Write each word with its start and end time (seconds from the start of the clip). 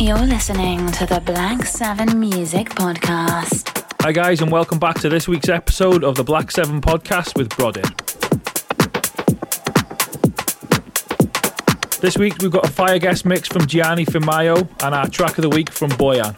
You're 0.00 0.16
listening 0.16 0.90
to 0.92 1.04
the 1.04 1.20
Black 1.20 1.66
7 1.66 2.18
Music 2.18 2.70
Podcast. 2.70 3.84
Hi, 4.00 4.12
guys, 4.12 4.40
and 4.40 4.50
welcome 4.50 4.78
back 4.78 4.98
to 5.00 5.10
this 5.10 5.28
week's 5.28 5.50
episode 5.50 6.04
of 6.04 6.14
the 6.14 6.24
Black 6.24 6.50
7 6.50 6.80
Podcast 6.80 7.36
with 7.36 7.50
Brodin. 7.50 7.84
This 12.00 12.16
week 12.16 12.38
we've 12.40 12.50
got 12.50 12.66
a 12.66 12.72
fire 12.72 12.98
guest 12.98 13.26
mix 13.26 13.46
from 13.46 13.66
Gianni 13.66 14.06
Firmaio 14.06 14.66
and 14.82 14.94
our 14.94 15.06
track 15.06 15.36
of 15.36 15.42
the 15.42 15.50
week 15.50 15.70
from 15.70 15.90
Boyan. 15.90 16.34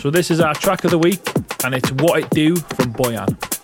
So 0.00 0.10
this 0.10 0.30
is 0.30 0.40
our 0.40 0.54
track 0.54 0.84
of 0.84 0.90
the 0.90 0.98
week 0.98 1.20
and 1.64 1.74
it's 1.74 1.92
What 1.92 2.18
It 2.20 2.30
Do 2.30 2.56
from 2.56 2.94
Boyan. 2.94 3.57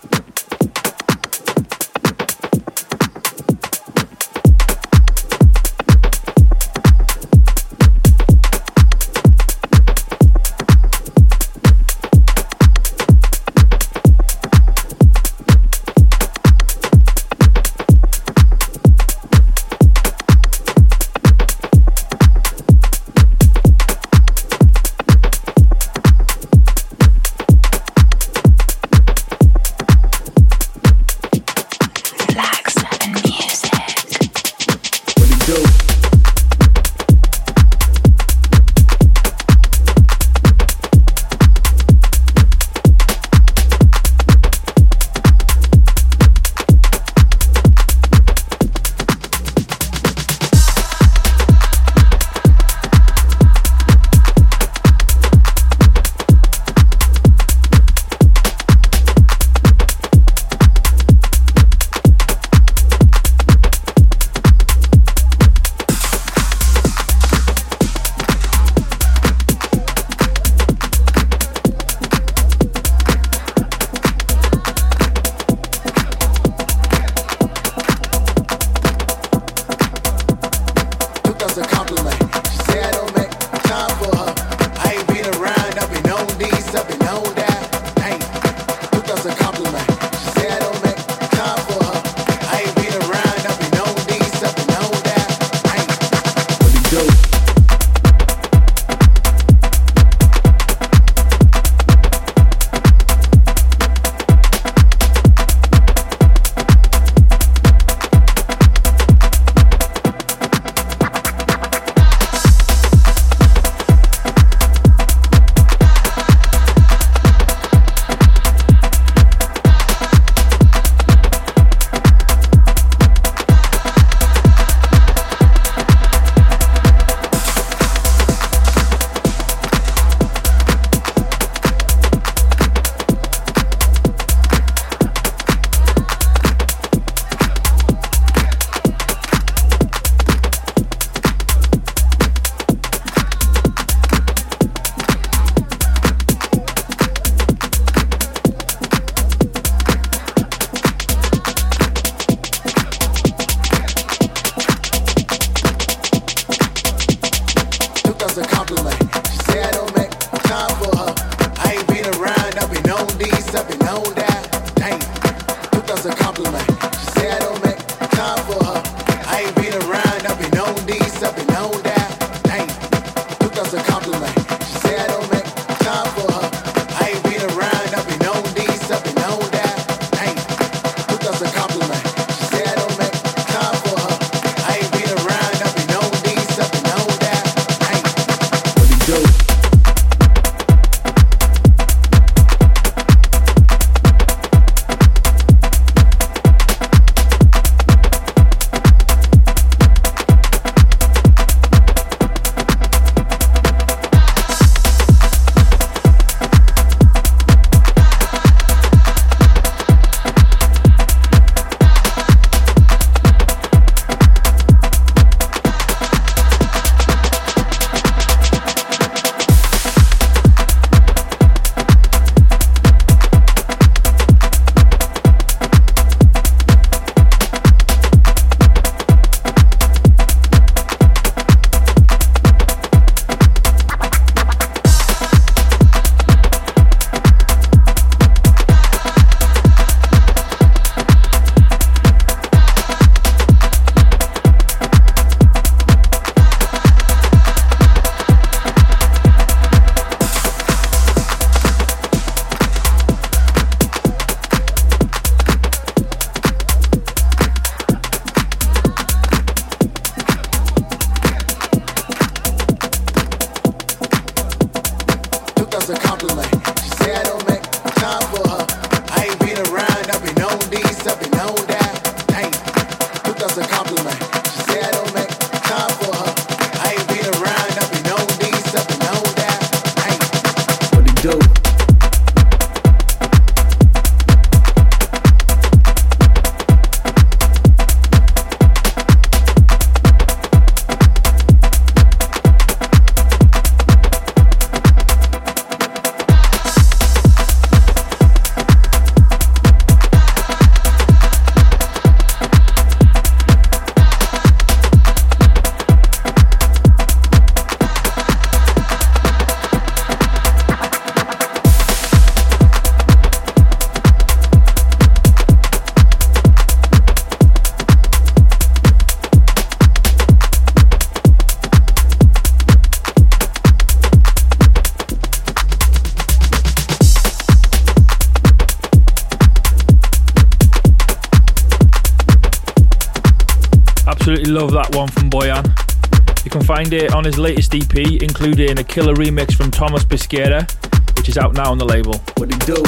Absolutely 334.45 334.61
love 334.61 334.71
that 334.73 334.95
one 334.95 335.07
from 335.07 335.29
Boyan. 335.29 336.45
You 336.45 336.51
can 336.51 336.61
find 336.61 336.93
it 336.93 337.13
on 337.13 337.23
his 337.23 337.39
latest 337.39 337.73
EP, 337.73 337.95
including 338.21 338.77
a 338.77 338.83
killer 338.83 339.15
remix 339.15 339.55
from 339.55 339.71
Thomas 339.71 340.03
Bisquera, 340.03 340.69
which 341.17 341.29
is 341.29 341.37
out 341.37 341.53
now 341.53 341.71
on 341.71 341.79
the 341.79 341.85
label. 341.85 342.19
What 342.37 342.49
do 342.49 342.57
do? 342.59 342.83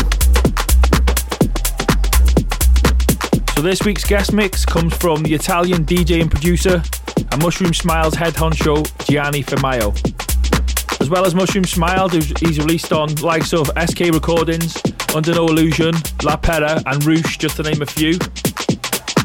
So 3.55 3.61
this 3.63 3.81
week's 3.83 4.05
guest 4.05 4.33
mix 4.33 4.65
comes 4.65 4.95
from 4.97 5.23
the 5.23 5.33
Italian 5.33 5.83
DJ 5.83 6.21
and 6.21 6.29
producer 6.29 6.83
and 7.31 7.41
Mushroom 7.41 7.73
Smiles 7.73 8.13
head 8.13 8.35
honcho 8.35 8.85
Gianni 9.07 9.41
Firmaio. 9.41 9.95
As 11.01 11.09
well 11.09 11.25
as 11.25 11.33
Mushroom 11.33 11.63
Smile, 11.63 12.09
he's 12.09 12.59
released 12.59 12.93
on 12.93 13.15
likes 13.15 13.53
of 13.53 13.71
SK 13.87 14.11
Recordings, 14.13 14.77
Under 15.15 15.33
No 15.33 15.47
Illusion, 15.47 15.95
La 16.23 16.35
Pera, 16.35 16.83
and 16.85 17.03
Roosh, 17.03 17.37
just 17.37 17.55
to 17.57 17.63
name 17.63 17.81
a 17.81 17.85
few. 17.85 18.19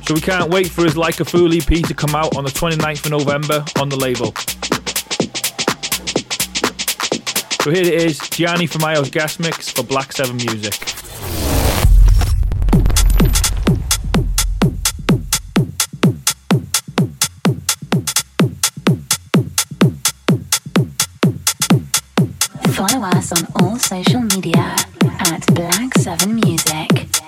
So 0.04 0.14
we 0.14 0.20
can't 0.20 0.50
wait 0.50 0.68
for 0.68 0.82
his 0.82 0.96
Like 0.96 1.20
a 1.20 1.24
Fool 1.24 1.54
EP 1.54 1.64
to 1.64 1.94
come 1.94 2.14
out 2.16 2.36
on 2.36 2.42
the 2.42 2.50
29th 2.50 3.04
of 3.04 3.10
November 3.12 3.64
on 3.80 3.88
the 3.88 3.96
label. 3.96 4.34
So 7.62 7.70
here 7.70 7.84
it 7.84 7.94
is, 7.94 8.18
Gianni 8.30 8.66
Firmaio's 8.66 9.08
guest 9.10 9.38
mix 9.38 9.70
for 9.70 9.84
Black 9.84 10.12
7 10.12 10.34
Music. 10.36 10.74
Follow 22.74 23.06
us 23.06 23.30
on 23.30 23.46
all 23.60 23.78
social 23.78 24.22
media 24.22 24.74
at 25.20 25.46
Black 25.54 25.94
7 25.94 26.34
Music. 26.34 27.21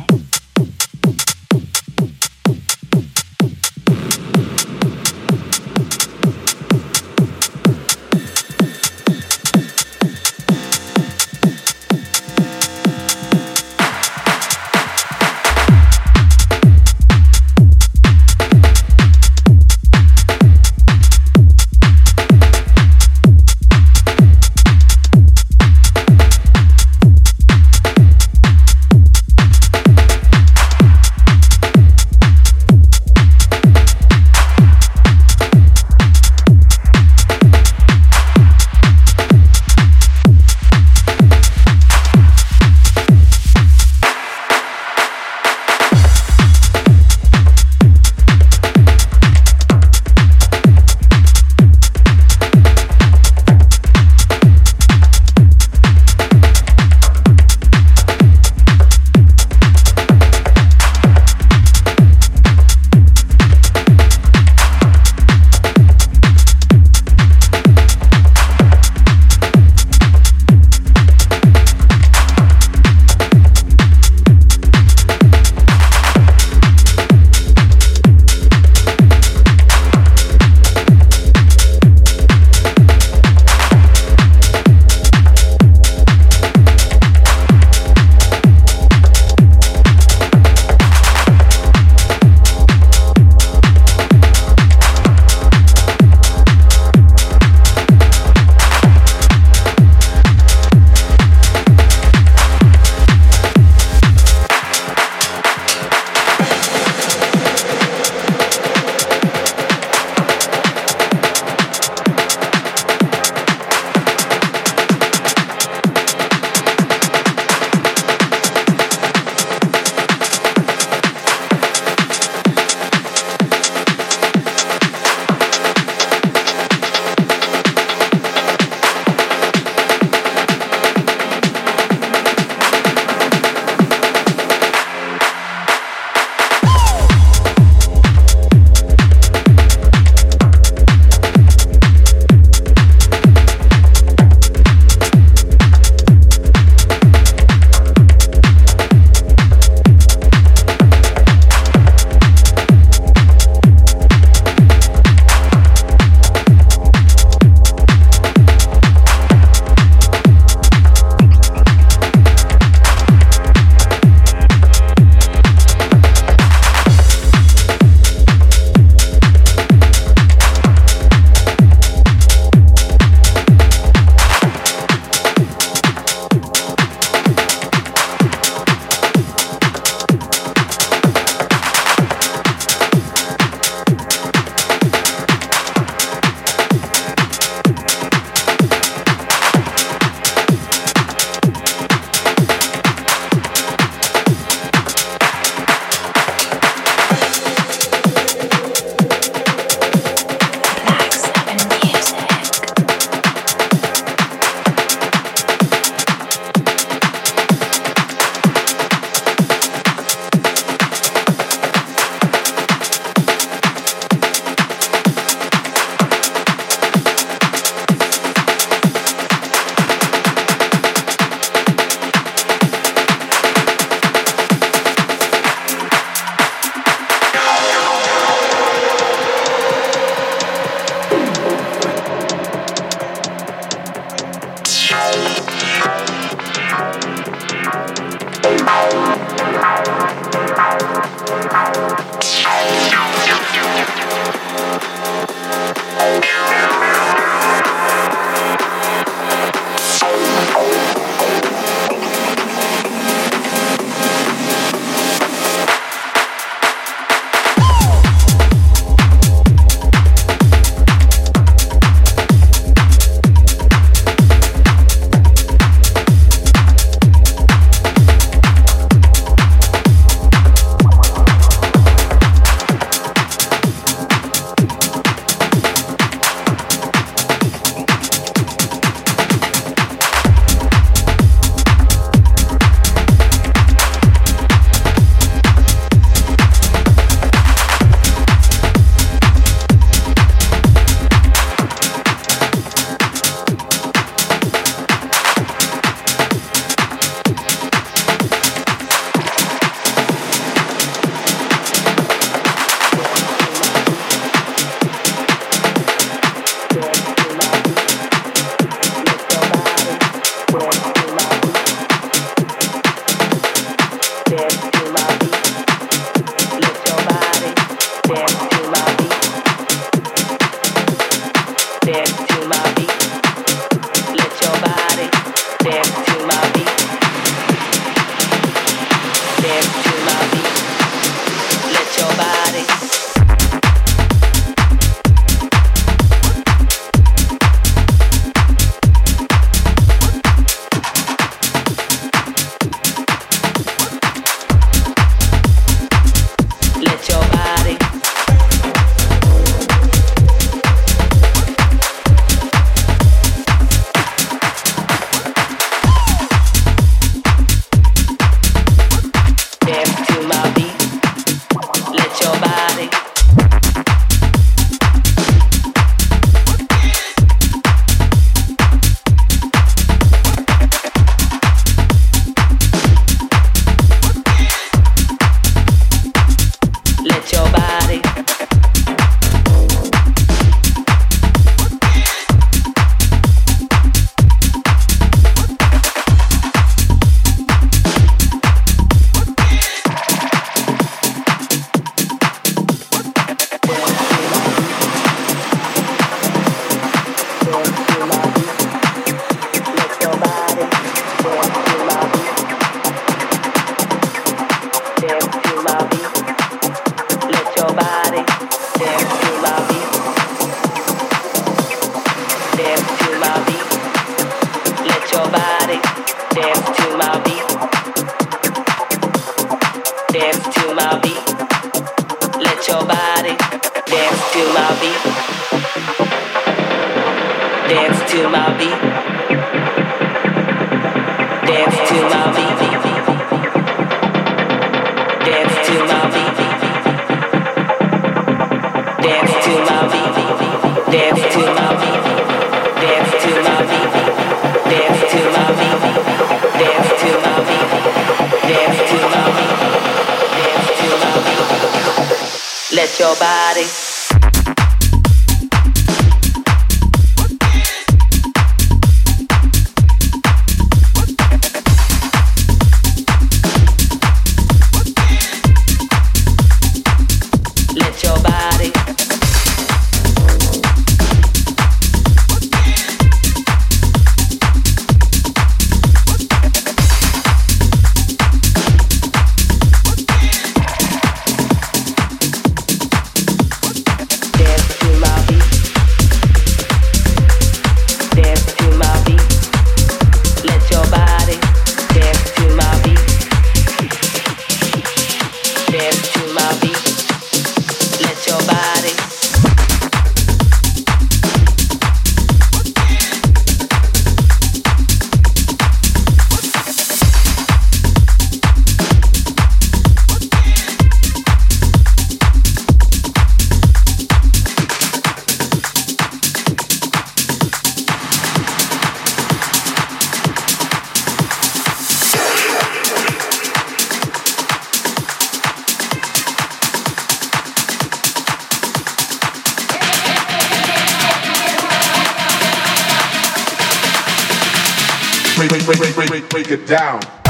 Break, 535.48 535.64
break, 535.64 535.78
break, 535.78 536.08
break, 536.08 536.30
break 536.30 536.50
it 536.50 537.23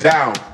down. 0.00 0.49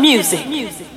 Music. 0.00 0.40
So 0.40 0.95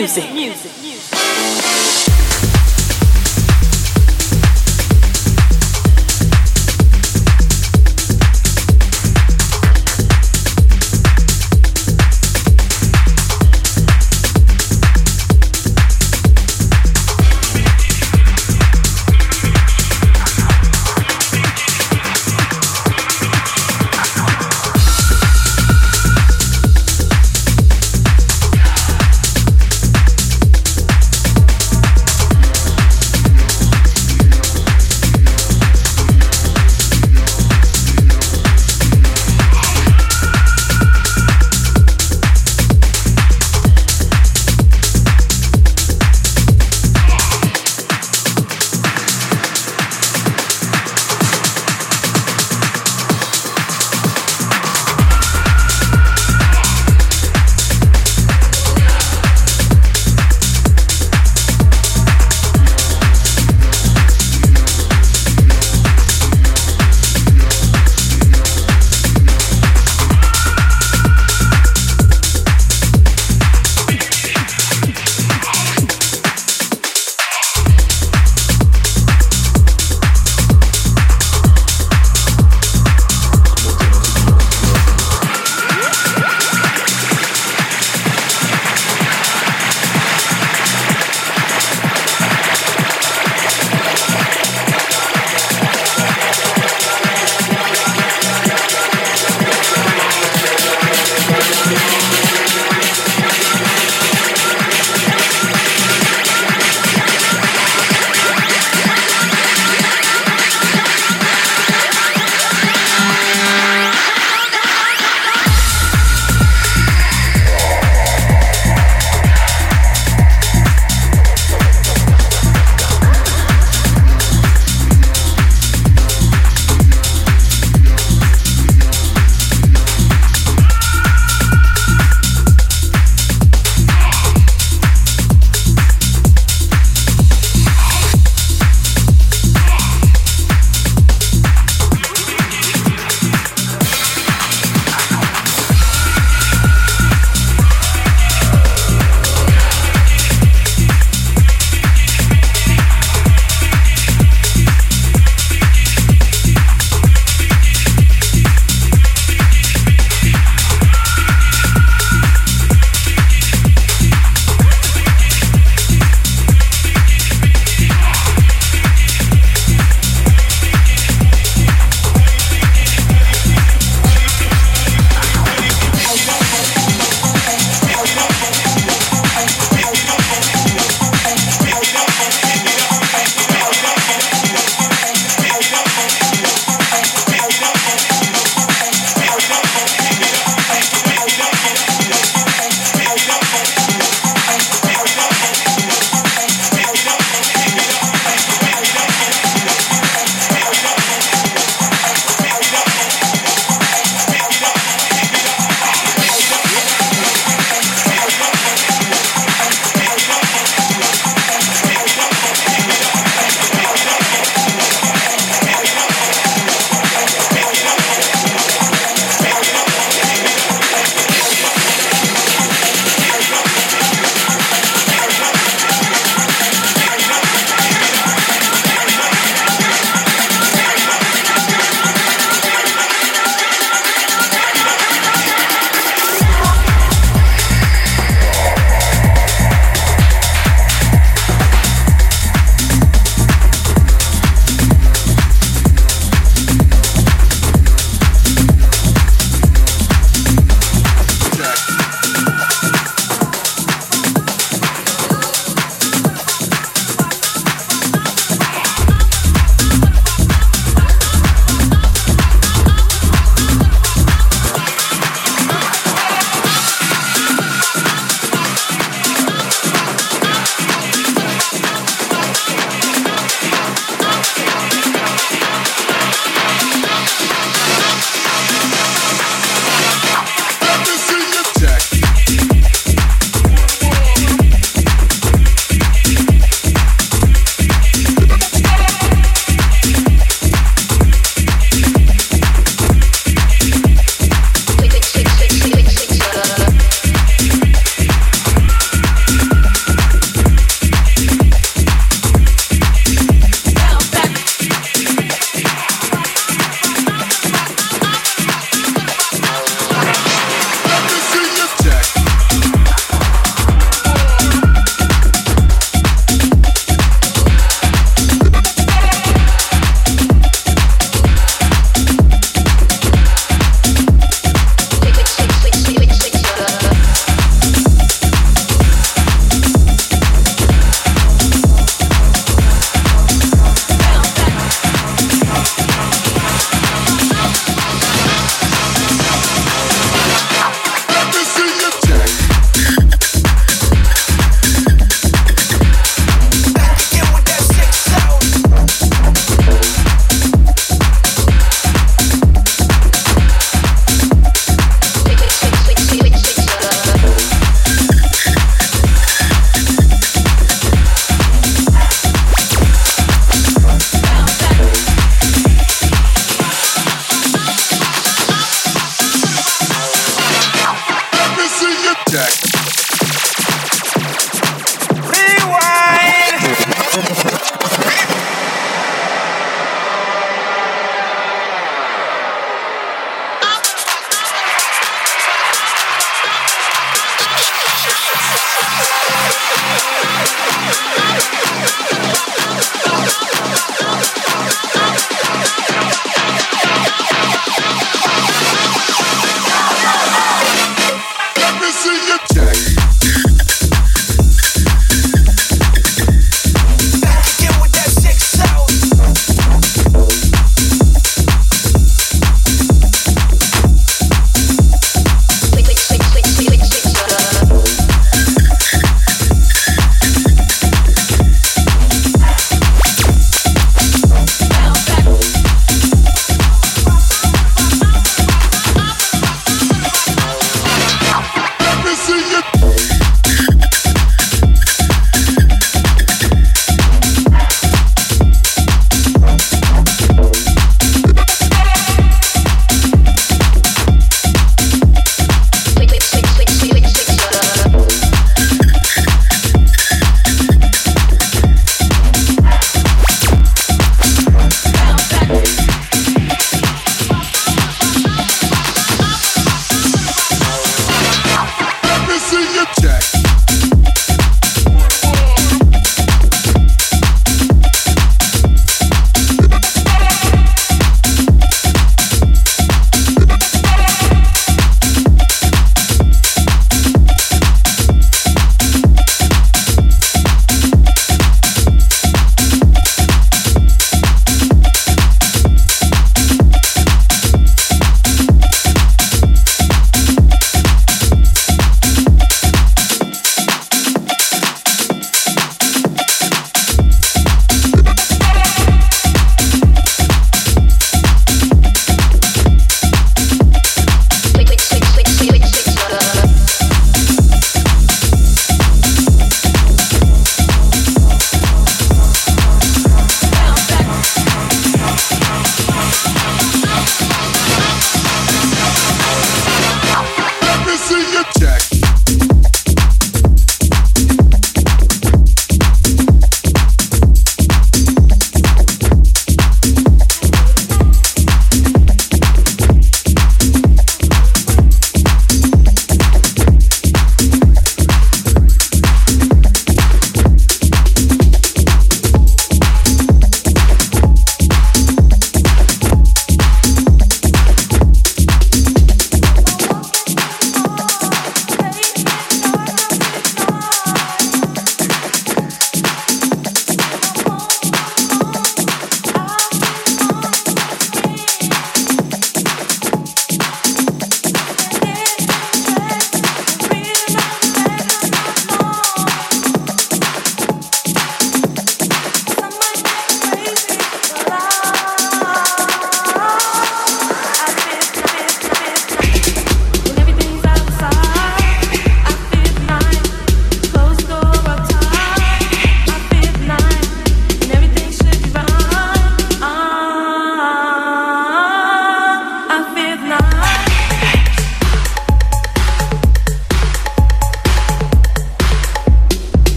music. 0.00 0.30
music. 0.34 0.95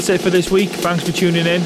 That's 0.00 0.08
it 0.08 0.22
for 0.22 0.30
this 0.30 0.50
week. 0.50 0.70
Thanks 0.70 1.04
for 1.04 1.12
tuning 1.12 1.44
in. 1.44 1.60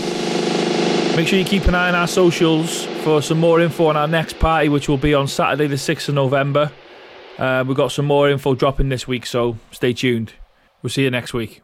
Make 1.14 1.28
sure 1.28 1.38
you 1.38 1.44
keep 1.44 1.66
an 1.66 1.76
eye 1.76 1.88
on 1.88 1.94
our 1.94 2.08
socials 2.08 2.84
for 3.04 3.22
some 3.22 3.38
more 3.38 3.60
info 3.60 3.86
on 3.86 3.96
our 3.96 4.08
next 4.08 4.40
party, 4.40 4.68
which 4.68 4.88
will 4.88 4.98
be 4.98 5.14
on 5.14 5.28
Saturday, 5.28 5.68
the 5.68 5.76
6th 5.76 6.08
of 6.08 6.16
November. 6.16 6.72
Uh, 7.38 7.62
we've 7.64 7.76
got 7.76 7.92
some 7.92 8.06
more 8.06 8.28
info 8.28 8.56
dropping 8.56 8.88
this 8.88 9.06
week, 9.06 9.24
so 9.24 9.56
stay 9.70 9.92
tuned. 9.92 10.32
We'll 10.82 10.90
see 10.90 11.04
you 11.04 11.12
next 11.12 11.32
week. 11.32 11.63